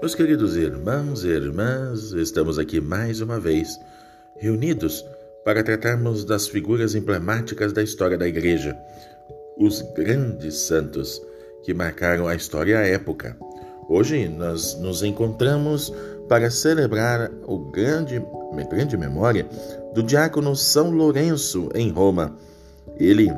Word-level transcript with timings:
Meus 0.00 0.14
queridos 0.14 0.56
irmãos 0.56 1.24
e 1.24 1.28
irmãs, 1.28 2.12
estamos 2.12 2.58
aqui 2.58 2.80
mais 2.80 3.22
uma 3.22 3.40
vez 3.40 3.80
reunidos 4.36 5.02
para 5.42 5.64
tratarmos 5.64 6.22
das 6.22 6.46
figuras 6.46 6.94
emblemáticas 6.94 7.72
da 7.72 7.82
história 7.82 8.18
da 8.18 8.28
Igreja, 8.28 8.76
os 9.58 9.80
grandes 9.96 10.54
santos 10.54 11.20
que 11.64 11.72
marcaram 11.72 12.28
a 12.28 12.34
história 12.34 12.72
e 12.72 12.76
a 12.76 12.86
época. 12.86 13.36
Hoje 13.88 14.28
nós 14.28 14.78
nos 14.78 15.02
encontramos 15.02 15.90
para 16.28 16.50
celebrar 16.50 17.30
o 17.46 17.58
grande, 17.70 18.22
grande 18.70 18.98
memória 18.98 19.48
do 19.94 20.02
diácono 20.02 20.54
São 20.54 20.90
Lourenço 20.90 21.70
em 21.74 21.90
Roma. 21.90 22.36
Ele 22.98 23.30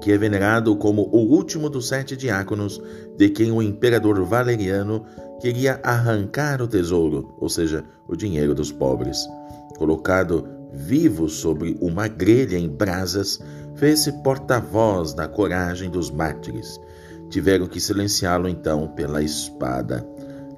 que 0.00 0.12
é 0.12 0.18
venerado 0.18 0.74
como 0.76 1.08
o 1.12 1.18
último 1.18 1.68
dos 1.68 1.88
sete 1.88 2.16
diáconos 2.16 2.80
de 3.16 3.28
quem 3.28 3.52
o 3.52 3.62
imperador 3.62 4.22
Valeriano 4.24 5.04
queria 5.40 5.80
arrancar 5.82 6.60
o 6.60 6.68
tesouro, 6.68 7.34
ou 7.38 7.48
seja, 7.48 7.84
o 8.06 8.14
dinheiro 8.14 8.54
dos 8.54 8.70
pobres. 8.70 9.18
Colocado 9.76 10.46
vivo 10.72 11.28
sobre 11.28 11.76
uma 11.80 12.06
grelha 12.06 12.58
em 12.58 12.68
brasas, 12.68 13.40
fez-se 13.74 14.12
porta-voz 14.22 15.14
da 15.14 15.26
coragem 15.26 15.90
dos 15.90 16.10
mártires. 16.10 16.78
Tiveram 17.30 17.66
que 17.66 17.80
silenciá-lo 17.80 18.48
então 18.48 18.88
pela 18.88 19.22
espada. 19.22 20.06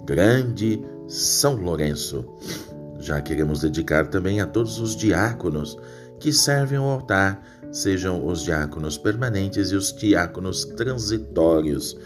Grande 0.05 0.83
São 1.07 1.55
Lourenço. 1.57 2.25
Já 2.99 3.21
queremos 3.21 3.61
dedicar 3.61 4.09
também 4.09 4.41
a 4.41 4.47
todos 4.47 4.79
os 4.79 4.97
diáconos 4.97 5.77
que 6.19 6.33
servem 6.33 6.79
ao 6.79 6.89
altar, 6.89 7.43
sejam 7.73 8.25
os 8.25 8.43
diáconos 8.43 8.97
permanentes 8.97 9.73
e 9.73 9.75
os 9.75 9.93
diáconos 9.93 10.65
transitórios, 10.65 11.97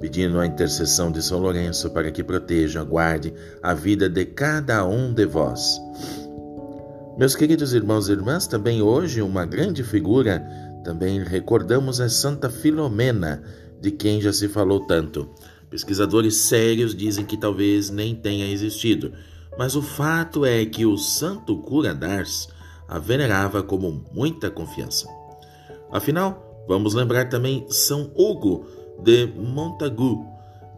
pedindo 0.00 0.38
a 0.38 0.46
intercessão 0.46 1.10
de 1.10 1.22
São 1.22 1.40
Lourenço 1.40 1.90
para 1.90 2.10
que 2.10 2.22
proteja, 2.22 2.82
guarde 2.82 3.32
a 3.62 3.74
vida 3.74 4.08
de 4.08 4.24
cada 4.24 4.86
um 4.86 5.12
de 5.12 5.26
vós. 5.26 5.80
Meus 7.18 7.34
queridos 7.34 7.72
irmãos 7.72 8.08
e 8.08 8.12
irmãs, 8.12 8.46
também 8.46 8.80
hoje 8.80 9.20
uma 9.20 9.44
grande 9.44 9.82
figura, 9.82 10.40
também 10.84 11.22
recordamos 11.22 12.00
a 12.00 12.08
Santa 12.08 12.48
Filomena, 12.48 13.42
de 13.80 13.90
quem 13.90 14.20
já 14.20 14.32
se 14.32 14.48
falou 14.48 14.86
tanto. 14.86 15.28
Pesquisadores 15.68 16.36
sérios 16.36 16.94
dizem 16.94 17.24
que 17.24 17.36
talvez 17.36 17.90
nem 17.90 18.14
tenha 18.14 18.50
existido, 18.50 19.12
mas 19.58 19.74
o 19.74 19.82
fato 19.82 20.46
é 20.46 20.64
que 20.64 20.86
o 20.86 20.96
santo 20.96 21.58
cura 21.58 21.92
d'Ars 21.92 22.48
a 22.86 22.98
venerava 22.98 23.62
como 23.62 24.04
muita 24.12 24.50
confiança. 24.50 25.08
Afinal, 25.90 26.64
vamos 26.68 26.94
lembrar 26.94 27.28
também 27.28 27.66
São 27.68 28.12
Hugo 28.14 28.66
de 28.98 29.26
Montagu, 29.26 30.26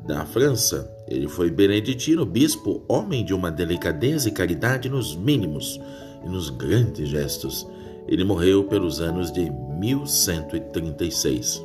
da 0.07 0.25
França. 0.27 0.89
Ele 1.09 1.27
foi 1.29 1.51
beneditino, 1.51 2.25
bispo, 2.25 2.83
homem 2.89 3.23
de 3.25 3.35
uma 3.35 3.51
delicadeza 3.51 4.29
e 4.29 4.33
caridade 4.33 4.89
nos 4.89 5.17
mínimos 5.17 5.81
e 6.25 6.29
nos 6.29 6.49
grandes 6.51 7.09
gestos. 7.09 7.67
Ele 8.07 8.23
morreu 8.25 8.63
pelos 8.65 9.01
anos 9.01 9.33
de 9.33 9.51
1136. 9.51 11.65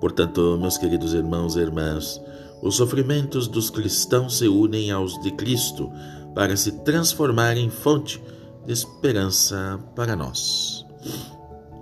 Portanto, 0.00 0.56
meus 0.58 0.78
queridos 0.78 1.12
irmãos 1.12 1.56
e 1.56 1.60
irmãs, 1.60 2.18
os 2.62 2.76
sofrimentos 2.76 3.46
dos 3.46 3.68
cristãos 3.70 4.38
se 4.38 4.48
unem 4.48 4.90
aos 4.90 5.20
de 5.20 5.30
Cristo 5.32 5.92
para 6.34 6.56
se 6.56 6.72
transformar 6.82 7.56
em 7.56 7.70
fonte 7.70 8.20
de 8.66 8.72
esperança 8.72 9.78
para 9.94 10.16
nós. 10.16 10.86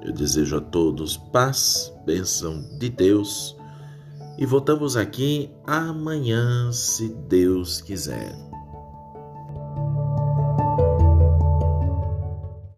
Eu 0.03 0.13
desejo 0.13 0.57
a 0.57 0.61
todos 0.61 1.17
paz, 1.17 1.93
bênção 2.07 2.63
de 2.79 2.89
Deus 2.89 3.57
e 4.39 4.47
voltamos 4.47 4.97
aqui 4.97 5.51
amanhã, 5.67 6.71
se 6.73 7.09
Deus 7.29 7.81
quiser. 7.81 8.48